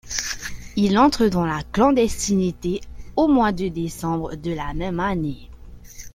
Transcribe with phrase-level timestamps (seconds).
[0.77, 2.81] Il entre dans la clandestinité
[3.15, 5.51] au mois de décembre de la même année.